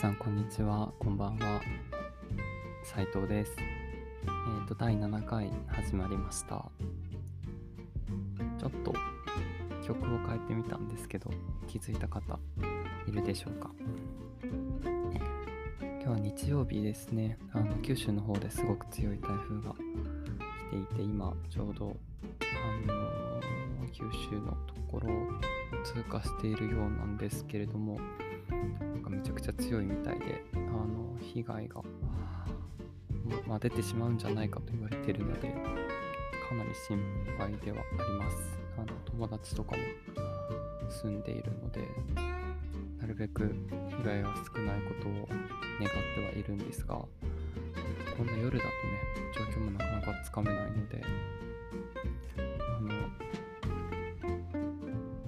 [0.00, 0.90] さん、こんにちは。
[0.98, 1.60] こんばんは。
[2.84, 3.54] 斉藤です。
[3.58, 6.64] えっ、と、第7回始まりました。
[8.58, 8.94] ちょっと
[9.86, 11.28] 曲を変えてみたんですけど、
[11.68, 12.38] 気づいた方
[13.06, 13.70] いるでしょうか？
[15.82, 17.38] 今日は日曜日ですね。
[17.52, 21.94] あの九州の方ですごく強い台風が来ていて、今ちょうど、
[22.40, 23.30] あのー
[23.92, 25.26] 九州のところを
[25.84, 27.98] 通過しているようなんですけれども、
[29.10, 31.82] めちゃくちゃ強いみたいで、あの被害が、
[33.24, 36.98] ままあ、出てしまうんじゃないかと言われているので、かなり心
[37.38, 38.58] 配ではあります。
[38.78, 39.82] あの友達とかも
[40.90, 41.86] 住んでいるので、
[42.98, 43.54] なるべく
[43.88, 47.10] 被害が少ないことを願ってはいるんですが、こ
[48.24, 48.72] んな夜だとね、
[49.34, 51.02] 状況もなかなかつかめないので、
[52.58, 52.88] あの、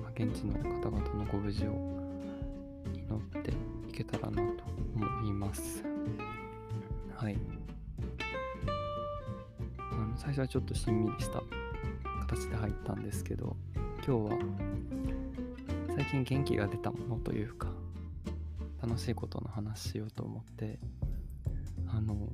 [0.00, 2.01] まあ現地の方々のご無事を
[3.92, 4.64] っていけたらなと
[4.96, 5.84] 思います。
[7.14, 7.36] はい。
[9.78, 11.42] あの最初はちょっとしんみりした
[12.20, 13.54] 形で入ったんですけど、
[14.06, 14.38] 今日は
[15.94, 17.68] 最近元気が出たものというか、
[18.82, 20.78] 楽しいことの話しようと思って、
[21.88, 22.32] あの、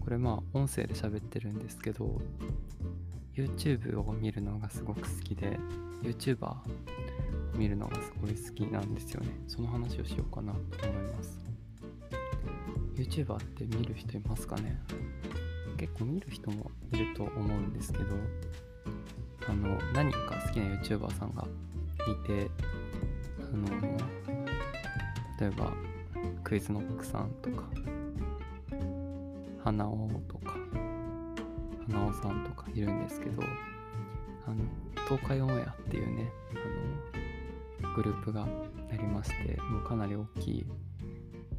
[0.00, 2.20] これまあ音声で喋ってるんですけど、
[3.34, 5.58] YouTube を見るのがすごく好きで、
[6.02, 6.54] YouTuber
[7.54, 9.28] 見るのがすごい好きなんですよね。
[9.46, 10.58] その話をしようかなと
[10.88, 11.38] 思います。
[12.94, 14.80] YouTuber って見る人いますかね？
[15.76, 18.04] 結構見る人もいると思うんですけど、
[19.48, 21.46] あの、何か好きな YouTuber さんが
[22.08, 22.50] いて、
[23.40, 23.66] あの、
[25.40, 25.72] 例えば、
[26.44, 27.64] クイズノックさんとか、
[29.64, 30.54] 花尾とか、
[31.88, 33.42] 花尾さんとかいるんですけど、
[34.46, 34.56] あの、
[35.08, 36.60] 東海オンエアっていうね、あの、
[37.94, 40.66] グループがありまして、もうかなり大きい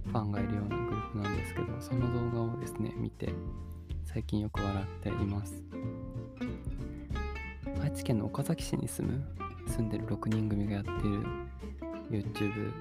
[0.08, 3.34] ファンがいるようなグループなんですけど、その動画をですね、見て、
[4.06, 5.64] 最近よく笑っています。
[7.82, 9.24] 愛知県の岡崎市に住む、
[9.68, 11.24] 住んでる6人組がやってる
[12.10, 12.72] YouTube、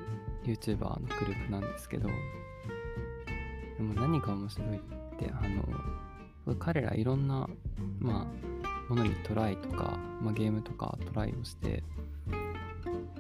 [0.45, 4.81] YouTuber のグループなんですけど、でも何が面白いっ
[5.19, 5.49] て、あ
[6.47, 7.49] の、彼らいろんな、
[7.99, 11.83] まあ、ものにトライとか、まあ、ゲームとかトライをして、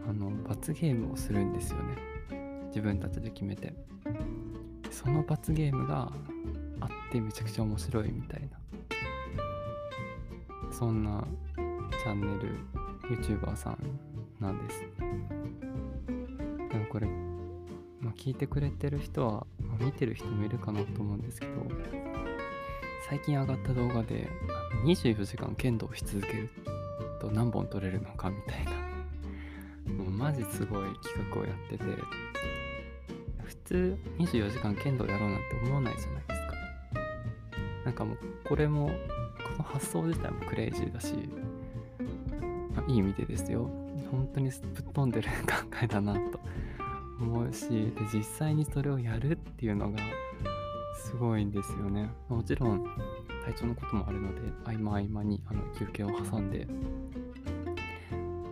[0.08, 1.96] あの、罰ゲームをするんですよね。
[2.68, 3.72] 自分たちで決めて。
[4.90, 6.12] その罰ゲームが
[6.80, 8.58] あってめちゃくちゃ面白いみたいな。
[10.70, 11.24] そんな
[11.54, 12.58] チャンネル、
[13.16, 13.78] YouTuber さん
[14.40, 14.80] なんです。
[16.70, 17.06] でもこれ、
[18.00, 21.52] まあ、聞いてくれてる人は、まあ見てる人もいるかなと思うんですけど、
[23.08, 24.28] 最近上がった動画で
[24.84, 26.50] 24時間剣道し続ける
[27.20, 28.81] と何本撮れるのかみたいな
[30.22, 31.84] マジすごい企画をやってて
[33.42, 36.54] 普通24時間剣道やろうなんて思わないじゃないですか
[37.84, 38.18] なんかもう
[38.48, 38.92] これもこ
[39.58, 41.14] の発想自体もクレイジーだし、
[42.76, 43.68] まいい意味でですよ
[44.12, 46.38] 本当にぶっ飛んでる考えだなと
[47.20, 49.98] 思うしで実際にそれをやるっていうのが
[50.94, 52.08] すごいんですよね。
[52.28, 52.84] もちろん
[53.44, 56.68] 体調のこともあるので合間合間にあの休憩を挟んで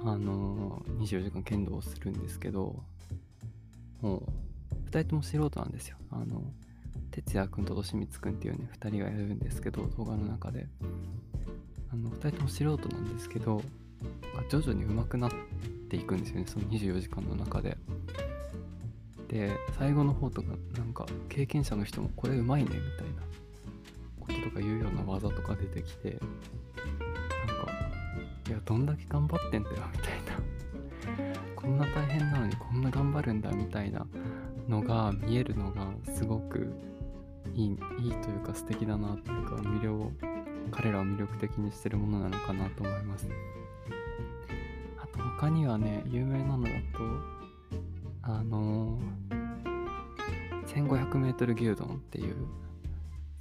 [0.05, 2.77] あのー24時間剣道をするんですけど
[4.01, 4.23] もう
[4.91, 5.97] 2人とも素人なんですよ。
[6.11, 6.43] あの
[7.11, 10.69] 哲也くんと利光くんっていうね2人がやるんですけど動画の中で
[11.93, 13.63] あの2人とも素人なんですけど
[14.49, 15.31] 徐々に上手くなっ
[15.89, 17.77] ていくんですよねその24時間の中で。
[19.29, 23.23] で最後の方とかなんか経験者の人もこれうまいねみたいな
[24.19, 26.19] こととか言うような技とか出てきて
[28.51, 31.41] いやどんだけ頑張ってんだよみたいな。
[31.55, 34.05] こんな大変なのにこんな頑張るんだみたいな
[34.69, 36.73] のが見えるのがすごく
[37.55, 40.11] いいいいというか素敵だなというか魅了
[40.73, 43.29] 彼らを魅力的にしてるものなのかなと思います。
[44.99, 47.05] あと他にはね有名なのだと
[48.23, 52.35] あのー、1500m 牛丼っていう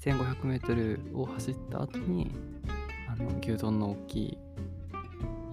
[0.01, 2.29] 1500m を走った後に
[3.07, 4.38] あの牛丼の大きい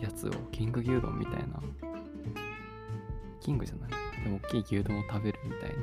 [0.00, 1.60] やつをキング牛丼みたいな。
[3.40, 3.90] キングじゃない。
[4.24, 5.76] でも大きい牛丼を食べるみたいな。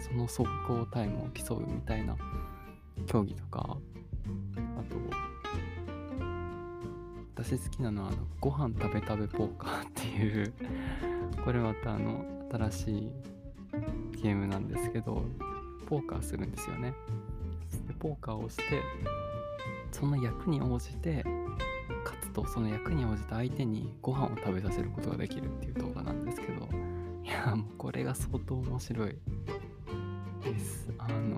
[0.00, 2.16] その速攻タイムを競うみたいな。
[3.06, 3.76] 競技とか。
[4.56, 4.96] あと
[7.34, 10.52] 私好きなのはあのご飯食べ食べポーカーっていう。
[11.44, 13.10] これまたあの新しい
[14.22, 15.24] ゲームなんですけど
[15.86, 16.94] ポーカーするんですよね。
[17.88, 18.62] でポーカーをして
[19.90, 21.24] その役に応じて
[22.32, 26.68] とその役に応じた相手にご飯を食べさせることができるっていう動画なんですけど
[27.24, 29.16] いやもうこれが相当面白い
[30.42, 30.90] です。
[30.98, 31.36] あの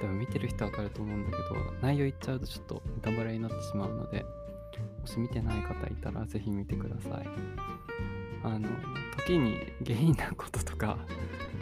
[0.00, 1.42] 多分見てる人はわかると思うんだけど
[1.82, 4.24] 内容言っちゃうとちょっとネタバレになってしまうので
[5.00, 7.26] もし見てない方いたらぜひ見てください。
[8.44, 8.68] あの
[9.16, 10.98] 時に下品なこととか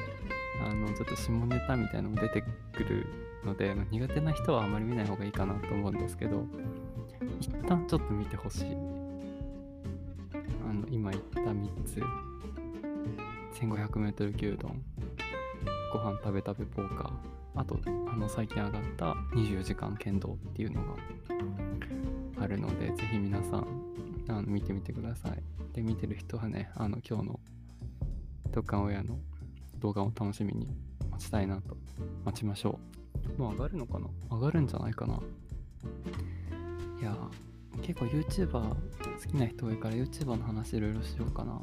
[0.63, 2.43] あのちょっと下ネタみたいなのも出て
[2.75, 3.07] くる
[3.45, 6.45] ので、苦手な人はあまり見ない方がいいかなと思うんですけど
[7.41, 8.65] 一旦ちょっと見てほしい。
[10.69, 12.01] あの今言った3つ。
[13.61, 14.83] 1500m 牛丼。
[15.93, 17.13] ご飯食べ食べポーカー。
[17.55, 20.95] あとあの最近上がった24時間剣道っていうのが
[22.39, 23.67] あるのでぜひ皆さん
[24.29, 25.43] あの見てみてください。
[25.73, 27.41] で見てる人はねあの今日の
[28.51, 29.19] ドカン親の
[29.79, 30.69] 動画を楽しみに
[31.11, 31.77] 待ちたいなと
[32.25, 32.79] 待ちましょ
[33.39, 33.41] う。
[33.41, 34.07] もう上がるのかな？
[34.31, 35.19] 上がるんじゃないかな？
[37.01, 37.17] いや
[37.83, 38.77] 結構 YouTuber 好
[39.29, 41.61] きな人多いから YouTuber の話いろいろしようかな。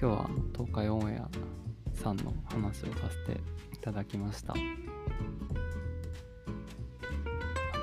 [0.00, 1.28] 今日は東海オンエア
[1.92, 3.40] さんの話をさせて
[3.74, 4.54] いただきました。
[4.54, 4.60] ま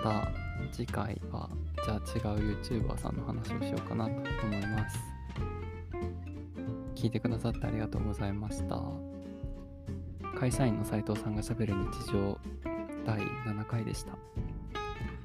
[0.04, 0.32] た
[0.72, 1.50] 次回は
[1.84, 2.00] じゃあ違
[2.36, 4.22] う YouTuber さんの話をしようかなと思
[4.56, 4.98] います。
[6.96, 8.82] 聞いてくださってありがとうございました。
[10.40, 12.38] 会社員の斉藤さんがしゃべる日常
[13.06, 14.14] 第7回でした。